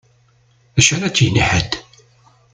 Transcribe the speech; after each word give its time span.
D 0.73 0.77
acu 0.79 0.91
ara 0.95 1.13
d-yini 1.13 1.43
ḥedd? 1.49 1.71